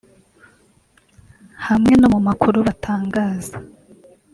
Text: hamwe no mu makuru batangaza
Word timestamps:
hamwe 1.67 1.93
no 2.01 2.07
mu 2.13 2.19
makuru 2.27 2.57
batangaza 2.67 3.55